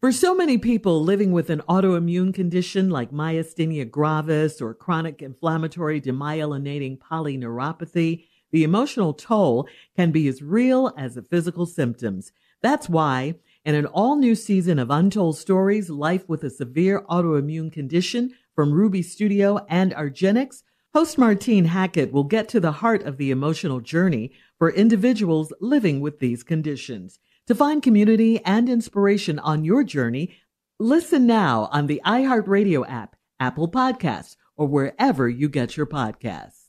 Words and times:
For 0.00 0.12
so 0.12 0.34
many 0.34 0.56
people 0.56 1.02
living 1.02 1.30
with 1.30 1.50
an 1.50 1.60
autoimmune 1.68 2.32
condition 2.32 2.88
like 2.88 3.10
myasthenia 3.10 3.90
gravis 3.90 4.58
or 4.62 4.72
chronic 4.72 5.20
inflammatory 5.20 6.00
demyelinating 6.00 6.96
polyneuropathy, 6.98 8.24
the 8.50 8.64
emotional 8.64 9.12
toll 9.12 9.68
can 9.94 10.10
be 10.10 10.26
as 10.26 10.40
real 10.40 10.94
as 10.96 11.16
the 11.16 11.22
physical 11.22 11.66
symptoms. 11.66 12.32
That's 12.62 12.88
why, 12.88 13.34
in 13.62 13.74
an 13.74 13.84
all 13.84 14.16
new 14.16 14.34
season 14.34 14.78
of 14.78 14.88
Untold 14.88 15.36
Stories 15.36 15.90
Life 15.90 16.26
with 16.26 16.44
a 16.44 16.50
Severe 16.50 17.02
Autoimmune 17.02 17.70
Condition 17.70 18.34
from 18.54 18.72
Ruby 18.72 19.02
Studio 19.02 19.66
and 19.68 19.92
argenx, 19.92 20.62
host 20.94 21.18
Martine 21.18 21.66
Hackett 21.66 22.10
will 22.10 22.24
get 22.24 22.48
to 22.48 22.58
the 22.58 22.72
heart 22.72 23.02
of 23.02 23.18
the 23.18 23.30
emotional 23.30 23.80
journey 23.80 24.32
for 24.58 24.70
individuals 24.70 25.52
living 25.60 26.00
with 26.00 26.20
these 26.20 26.42
conditions. 26.42 27.18
To 27.50 27.54
find 27.56 27.82
community 27.82 28.40
and 28.44 28.68
inspiration 28.68 29.40
on 29.40 29.64
your 29.64 29.82
journey, 29.82 30.36
listen 30.78 31.26
now 31.26 31.68
on 31.72 31.88
the 31.88 32.00
iHeartRadio 32.06 32.88
app, 32.88 33.16
Apple 33.40 33.68
Podcasts, 33.68 34.36
or 34.56 34.68
wherever 34.68 35.28
you 35.28 35.48
get 35.48 35.76
your 35.76 35.86
podcasts. 35.86 36.68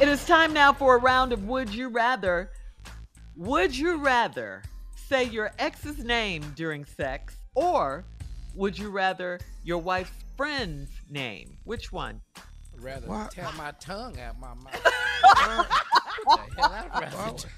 It 0.00 0.08
is 0.08 0.24
time 0.24 0.52
now 0.54 0.72
for 0.72 0.96
a 0.96 0.98
round 0.98 1.32
of 1.32 1.44
Would 1.46 1.74
You 1.74 1.88
Rather. 1.88 2.50
Would 3.36 3.76
you 3.76 3.96
rather 3.98 4.62
say 4.94 5.24
your 5.24 5.52
ex's 5.58 5.98
name 6.04 6.42
during 6.56 6.84
sex, 6.84 7.36
or 7.54 8.04
would 8.54 8.78
you 8.78 8.90
rather 8.90 9.40
your 9.62 9.78
wife's 9.78 10.12
friend's 10.36 10.90
name? 11.10 11.56
Which 11.64 11.92
one? 11.92 12.20
Rather 12.78 13.06
What? 13.06 13.32
tear 13.32 13.48
my 13.58 13.72
tongue 13.72 14.18
out 14.20 14.38
my 14.40 14.54
mouth. 14.54 14.82
the 14.82 16.38
hell 16.56 16.72
I'd 16.72 16.88
rather 17.00 17.16
Why 17.16 17.32
do- 17.36 17.48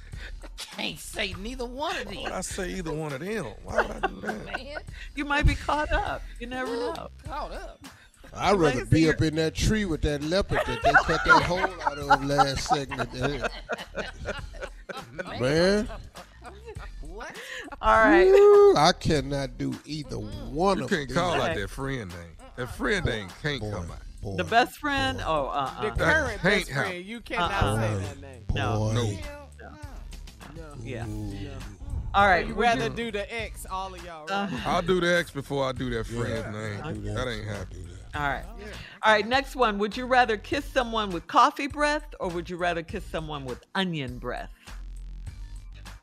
I 0.42 0.46
can't 0.56 0.98
say 0.98 1.34
neither 1.38 1.64
one 1.66 1.96
of 1.96 2.06
Why 2.06 2.12
these. 2.12 2.22
would 2.24 2.32
I 2.32 2.40
say 2.42 2.70
either 2.74 2.92
one 2.92 3.12
of 3.12 3.20
them? 3.20 3.46
Why 3.64 3.82
would 3.82 3.90
I 4.04 4.06
do 4.08 4.20
that? 4.20 4.44
Man, 4.46 4.76
You 5.16 5.24
might 5.24 5.46
be 5.46 5.54
caught 5.54 5.92
up. 5.92 6.22
You 6.40 6.46
never 6.48 6.70
know. 6.70 7.08
caught 7.26 7.52
up. 7.52 7.80
I'd 8.34 8.58
rather 8.58 8.80
Like, 8.80 8.90
be 8.90 9.08
up 9.10 9.20
in 9.22 9.34
that 9.36 9.54
tree 9.54 9.84
with 9.84 10.02
that 10.02 10.22
leopard 10.22 10.60
that 10.66 10.82
they 10.82 10.92
cut 10.92 11.20
that 11.24 11.42
hole 11.42 11.58
out 11.60 11.98
of 11.98 12.24
last 12.24 12.66
segment. 12.66 13.12
Man, 15.40 15.88
What? 17.02 17.36
All 17.80 17.96
right. 18.04 18.26
Woo, 18.26 18.76
I 18.76 18.92
cannot 18.92 19.58
do 19.58 19.74
either 19.84 20.18
one 20.18 20.78
You 20.78 20.84
of 20.84 20.90
them. 20.90 21.00
You 21.00 21.06
can't 21.06 21.14
call 21.18 21.34
out 21.40 21.54
that 21.56 21.70
friend 21.70 22.10
name. 22.10 22.36
That 22.56 22.74
friend 22.74 23.04
name 23.06 23.28
can't 23.42 23.60
Boy, 23.60 23.70
come 23.70 23.90
out. 23.90 23.98
boy, 24.22 24.36
The 24.36 24.44
best 24.44 24.78
friend? 24.78 25.20
Oh, 25.26 25.46
uh 25.46 25.80
The 25.82 25.88
uh 25.88 25.94
current 25.96 26.42
best 26.42 26.68
happen. 26.68 26.90
friend, 26.90 27.04
you 27.04 27.20
cannot 27.20 27.52
Uh-uh. 27.52 27.76
say 27.98 28.04
that 28.06 28.20
name. 28.20 28.44
No. 28.54 28.78
boy. 28.78 28.92
No. 28.94 29.18
Yeah. 30.82 31.06
All 32.14 32.26
right. 32.26 32.46
You 32.46 32.54
would 32.54 32.62
rather 32.62 32.88
do 32.88 33.10
the 33.10 33.32
X, 33.42 33.66
all 33.70 33.94
of 33.94 34.04
y'all. 34.04 34.26
Right? 34.26 34.66
I'll 34.66 34.82
do 34.82 35.00
the 35.00 35.16
X 35.16 35.30
before 35.30 35.64
I 35.66 35.72
do 35.72 35.90
that 35.90 36.06
friend's 36.06 36.54
name. 36.54 37.02
do 37.02 37.14
That 37.14 37.28
ain't 37.28 37.46
happening. 37.46 37.88
All 38.14 38.20
right. 38.22 38.44
Oh, 38.46 38.62
All 39.04 39.12
right. 39.12 39.26
Next 39.26 39.56
one. 39.56 39.78
Would 39.78 39.96
you 39.96 40.06
rather 40.06 40.36
kiss 40.36 40.64
someone 40.66 41.10
with 41.10 41.26
coffee 41.26 41.66
breath 41.66 42.04
or 42.20 42.28
would 42.28 42.48
you 42.50 42.56
rather 42.56 42.82
kiss 42.82 43.04
someone 43.06 43.44
with 43.44 43.64
onion 43.74 44.18
breath? 44.18 44.50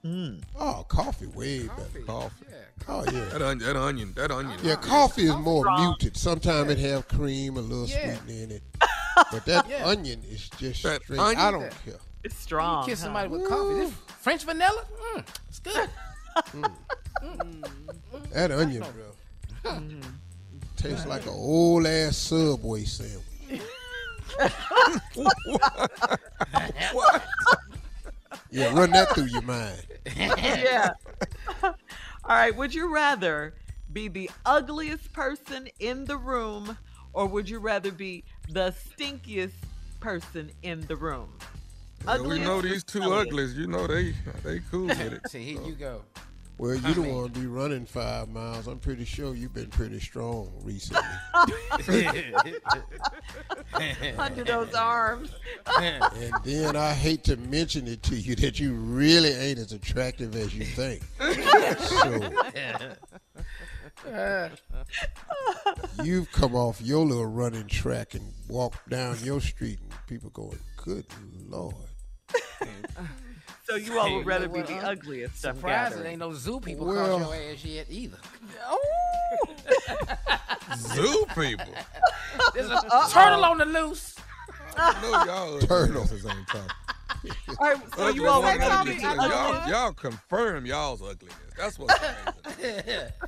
Hmm. 0.03 0.38
Oh, 0.58 0.86
coffee 0.88 1.28
way 1.28 1.68
better. 1.68 2.06
Coffee. 2.06 2.46
Oh 2.88 3.03
yeah. 3.12 3.25
That, 3.25 3.42
onion, 3.42 3.68
that 3.68 3.75
onion, 3.75 4.14
that 4.16 4.31
onion. 4.31 4.58
Yeah, 4.64 4.75
coffee 4.78 5.24
is 5.25 5.36
more 5.36 5.66
muted. 5.78 6.16
Sometimes 6.16 6.72
it 6.72 6.78
have 6.80 7.08
cream, 7.09 7.58
a 7.58 7.62
little 7.62 7.86
Yeah. 7.86 8.16
sweetener 8.18 8.44
in 8.44 8.52
it. 8.52 8.64
But 9.31 9.46
that 9.47 9.70
onion 9.84 10.22
is 10.30 10.50
just 10.58 10.81
That 10.84 11.03
straight. 11.03 11.20
onion? 11.20 11.38
I 11.40 11.52
don't 11.52 11.70
care. 11.84 11.96
It's 12.24 12.38
strong. 12.38 12.84
You 12.86 12.91
Kiss 12.91 13.02
huh? 13.02 13.06
somebody 13.08 13.28
with 13.28 13.47
coffee. 13.50 13.74
This 13.81 13.94
French 14.22 14.44
vanilla? 14.46 14.86
Mm, 15.16 15.26
it's 15.50 15.59
good. 15.59 15.90
Mm. 16.53 16.72
Mm, 17.22 17.62
mm, 18.14 18.31
that 18.31 18.52
onion, 18.52 18.81
bro. 19.64 19.72
Mm-hmm. 19.74 20.00
Tastes 20.79 21.06
like 21.06 21.23
an 21.23 21.34
old 21.34 21.85
ass 21.85 22.17
Subway 22.17 22.85
sandwich. 22.85 23.23
Yeah, 28.51 28.73
run 28.73 28.91
that 28.91 29.13
through 29.13 29.25
your 29.25 29.44
mind. 29.44 29.85
yeah. 30.17 30.91
All 31.63 31.73
right. 32.28 32.56
Would 32.56 32.73
you 32.73 32.91
rather 32.91 33.53
be 33.94 34.07
the 34.07 34.29
ugliest 34.45 35.13
person 35.13 35.67
in 35.79 36.06
the 36.06 36.17
room 36.17 36.78
or 37.13 37.28
would 37.28 37.50
you 37.50 37.59
rather 37.59 37.91
be 37.91 38.23
the 38.50 38.73
stinkiest 38.73 39.53
person 40.00 40.51
in 40.63 40.81
the 40.88 40.96
room? 40.96 41.29
Yeah, 42.07 42.22
we 42.22 42.40
know 42.40 42.61
these 42.61 42.84
two 42.84 43.01
smelliest? 43.01 43.28
uglies. 43.28 43.53
You 43.56 43.67
know 43.67 43.85
they 43.85 44.13
they 44.44 44.61
cool 44.72 44.88
with 44.88 45.00
it. 45.00 45.29
See, 45.29 45.44
here 45.44 45.61
you 45.61 45.73
go. 45.73 46.01
Well, 46.59 46.75
you 46.75 46.94
don't 46.94 47.16
want 47.16 47.34
to 47.34 47.40
be 47.40 47.47
running 47.47 47.86
five 47.86 48.28
miles. 48.28 48.68
I'm 48.68 48.80
pretty 48.80 49.06
sure 49.06 49.34
you've 49.34 49.53
been 49.53 49.70
pretty 49.70 50.02
strong 50.02 50.52
recently. 50.62 51.02
Under 54.18 54.44
those 54.44 54.74
arms. 54.74 55.31
and 55.80 56.34
then 56.44 56.75
I 56.75 56.92
hate 56.92 57.24
to 57.24 57.38
mention 57.38 57.88
it 57.88 58.03
to 58.03 58.16
you 58.16 58.36
that 58.36 58.59
you 58.59 58.74
really 58.74 59.31
ain't 59.31 59.58
as 59.58 59.72
attractive 59.72 60.36
as 60.36 60.53
you 60.53 60.66
think. 60.66 61.02
so 61.78 62.29
you've 66.03 66.29
come 66.34 66.55
off 66.55 66.82
your 66.82 67.05
little 67.05 67.26
running 67.26 67.67
track 67.67 68.16
and 68.16 68.34
walked 68.50 68.90
down 68.90 69.16
your 69.23 69.40
street, 69.40 69.79
and 69.82 69.94
people 70.08 70.29
going, 70.32 70.59
"Good 70.76 71.05
lord." 71.47 71.89
So 73.69 73.75
you 73.75 73.99
all 73.99 74.16
would 74.16 74.25
rather 74.25 74.47
be 74.47 74.59
what, 74.59 74.67
the 74.67 74.77
ugliest. 74.77 75.45
I'm 75.45 75.55
Surprised 75.55 76.03
ain't 76.03 76.19
no 76.19 76.33
zoo 76.33 76.59
people 76.59 76.87
Well- 76.87 77.19
caught 77.19 77.35
your 77.35 77.51
ass 77.51 77.63
yet 77.63 77.85
either. 77.89 78.17
Oh. 78.66 78.79
Zoo 80.77 81.25
people. 81.35 81.73
There's 82.53 82.69
a 82.69 82.81
turtle 83.11 83.45
on 83.45 83.57
the 83.59 83.66
loose. 83.66 84.16
No, 84.77 85.09
y'all 85.25 85.59
turtles 85.59 86.11
uglinesses 86.11 86.25
ain't 86.25 86.47
talking. 86.47 87.31
All 87.59 87.67
right, 87.67 87.77
so 87.95 88.07
you 88.09 88.27
all 88.27 88.41
one 88.41 88.59
would 88.59 88.85
be 88.85 88.93
too. 88.93 89.01
the 89.01 89.07
ugliest. 89.07 89.31
y'all, 89.31 89.69
y'all 89.69 89.93
confirm 89.93 90.66
y'all's 90.66 91.01
ugliness. 91.01 91.35
That's 91.57 91.77
what's 91.79 91.95
amazing. 92.57 93.11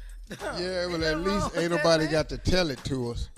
Yeah, 0.57 0.85
well, 0.85 1.03
at 1.03 1.19
least 1.19 1.57
ain't 1.57 1.71
nobody 1.71 2.07
got 2.07 2.29
to 2.29 2.37
tell 2.37 2.69
it 2.69 2.81
to 2.85 3.11
us. 3.11 3.29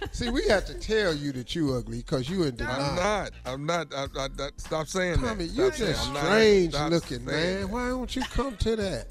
we 0.00 0.06
know. 0.06 0.12
See, 0.12 0.30
we 0.30 0.48
have 0.48 0.64
to 0.66 0.74
tell 0.74 1.14
you 1.14 1.32
that 1.32 1.54
you 1.54 1.74
ugly 1.74 1.98
because 1.98 2.28
you 2.28 2.44
in 2.44 2.56
denial. 2.56 2.82
I'm 2.82 2.96
not. 2.96 3.30
I'm 3.44 3.66
not. 3.66 3.94
I, 3.94 4.06
I, 4.18 4.28
I, 4.46 4.48
stop 4.56 4.86
saying 4.86 5.16
Tommy, 5.20 5.46
that. 5.46 5.52
you 5.54 5.66
Stop 5.66 5.74
saying- 5.74 5.92
just 5.92 6.06
I'm 6.08 6.14
not- 6.14 6.24
strange 6.24 6.74
looking, 6.74 7.24
man. 7.24 7.60
that. 7.62 7.68
Why 7.70 7.88
don't 7.88 8.16
you 8.16 8.22
come 8.22 8.56
to 8.56 8.76
that? 8.76 9.06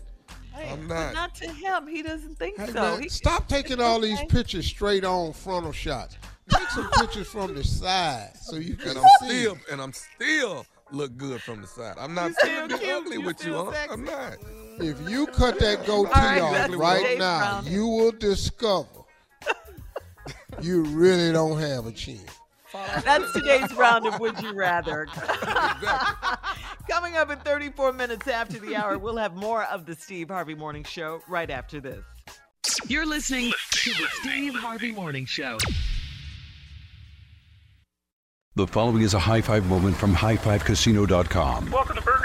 I'm 0.58 0.88
not. 0.88 1.14
not 1.14 1.36
to 1.36 1.52
him. 1.52 1.86
He 1.88 2.02
doesn't 2.02 2.40
think 2.40 2.58
Hey, 2.58 2.68
so. 2.68 2.74
man, 2.74 3.02
He- 3.04 3.10
stop 3.10 3.48
taking 3.48 3.82
all 3.82 4.00
these 4.00 4.22
pictures 4.30 4.66
straight 4.66 5.04
on 5.04 5.34
frontal 5.34 5.72
shots. 5.74 6.18
Take 6.50 6.70
some 6.70 6.90
pictures 6.92 7.28
from 7.28 7.56
the 7.56 7.64
side 7.64 8.32
so 8.42 8.56
you 8.58 8.76
can 8.76 8.90
And 8.92 9.00
I'm 9.00 9.06
see. 9.28 9.40
still, 9.42 9.58
and 9.72 9.82
I'm 9.82 9.92
still 9.94 10.66
look 10.92 11.18
good 11.18 11.42
from 11.42 11.62
the 11.62 11.68
side. 11.68 11.96
I'm 12.00 12.14
not 12.14 12.28
You 12.30 12.36
still 12.40 12.70
still 12.78 12.98
ugly 13.00 13.14
You 13.18 13.22
with 13.22 13.44
you, 13.46 13.54
huh? 13.56 13.72
sexy. 13.74 13.92
I'm 13.92 14.06
not. 14.06 14.38
If 14.80 15.10
you 15.10 15.26
cut 15.28 15.60
that 15.60 15.86
goatee 15.86 16.12
right, 16.14 16.42
off 16.42 16.70
right 16.78 17.18
now, 17.18 17.40
round. 17.40 17.68
you 17.68 17.88
will 17.88 18.12
discover 18.12 18.88
you 20.66 20.84
really 20.84 21.32
don't 21.32 21.60
have 21.60 21.86
a 21.86 21.92
chin. 21.92 22.20
That's 23.06 23.32
today's 23.32 23.72
round 23.74 24.06
of 24.08 24.20
Would 24.20 24.42
You 24.42 24.54
Rather. 24.54 25.06
Coming 26.90 27.16
up 27.16 27.30
in 27.30 27.40
34 27.40 27.94
minutes 27.94 28.28
after 28.28 28.60
the 28.60 28.76
hour, 28.76 28.98
we'll 28.98 29.18
have 29.18 29.36
more 29.36 29.64
of 29.66 29.86
the 29.86 29.96
Steve 29.96 30.30
Harvey 30.30 30.56
Morning 30.56 30.84
Show 30.84 31.22
right 31.30 31.50
after 31.50 31.80
this. 31.80 32.04
You're 32.88 33.06
listening 33.06 33.54
to 33.72 33.90
the 33.92 34.08
Steve 34.22 34.56
Harvey 34.56 34.92
Morning 34.92 35.26
Show. 35.26 35.58
The 38.56 38.68
following 38.68 39.04
is 39.04 39.14
a 39.14 39.20
high 39.20 39.42
five 39.42 39.68
moment 39.68 39.96
from 39.96 40.16
highfivecasino.com. 40.16 41.72
Welcome 41.72 41.98
to 41.98 42.02
Burger 42.02 42.25